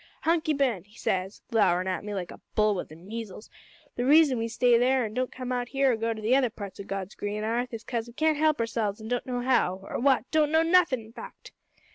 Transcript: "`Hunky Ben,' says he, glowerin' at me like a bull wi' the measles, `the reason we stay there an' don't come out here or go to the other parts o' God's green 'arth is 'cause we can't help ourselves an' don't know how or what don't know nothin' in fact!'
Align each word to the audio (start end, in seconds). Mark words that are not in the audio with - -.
"`Hunky 0.25 0.57
Ben,' 0.57 0.83
says 0.89 1.43
he, 1.47 1.53
glowerin' 1.53 1.85
at 1.85 2.03
me 2.03 2.15
like 2.15 2.31
a 2.31 2.41
bull 2.55 2.73
wi' 2.73 2.81
the 2.85 2.95
measles, 2.95 3.51
`the 3.95 4.03
reason 4.09 4.39
we 4.39 4.47
stay 4.47 4.75
there 4.75 5.05
an' 5.05 5.13
don't 5.13 5.31
come 5.31 5.51
out 5.51 5.67
here 5.69 5.91
or 5.91 5.95
go 5.95 6.11
to 6.11 6.21
the 6.23 6.35
other 6.35 6.49
parts 6.49 6.79
o' 6.79 6.83
God's 6.83 7.13
green 7.13 7.43
'arth 7.43 7.71
is 7.71 7.83
'cause 7.83 8.07
we 8.07 8.13
can't 8.13 8.37
help 8.39 8.59
ourselves 8.59 8.99
an' 8.99 9.09
don't 9.09 9.27
know 9.27 9.41
how 9.41 9.75
or 9.83 9.99
what 9.99 10.23
don't 10.31 10.51
know 10.51 10.63
nothin' 10.63 11.01
in 11.01 11.13
fact!' 11.13 11.51